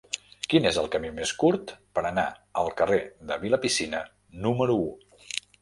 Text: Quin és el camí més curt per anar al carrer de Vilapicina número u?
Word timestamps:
Quin 0.53 0.63
és 0.69 0.79
el 0.83 0.87
camí 0.95 1.11
més 1.17 1.33
curt 1.43 1.73
per 1.99 2.03
anar 2.11 2.25
al 2.63 2.71
carrer 2.81 2.99
de 3.33 3.39
Vilapicina 3.45 4.03
número 4.47 4.83
u? 4.89 4.91